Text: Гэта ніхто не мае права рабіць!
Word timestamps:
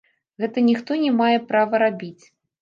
Гэта 0.43 0.63
ніхто 0.69 0.97
не 1.03 1.11
мае 1.19 1.35
права 1.53 1.83
рабіць! 1.85 2.25